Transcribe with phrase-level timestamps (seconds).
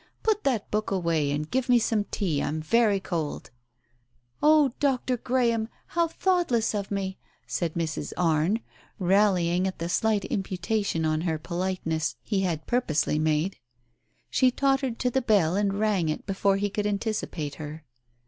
[0.23, 3.51] "Put that book away, and give me some tea, I'm very cold."
[4.41, 5.15] "Oh, Dr.
[5.15, 8.11] Graham, how thoughtless of me!" said Mrs.
[8.17, 8.61] Arne,
[8.97, 13.57] rallying at the slight imputation on her politeness he had purposely made.
[14.31, 17.85] She tottered to the bell and rang it before he could anticipate her.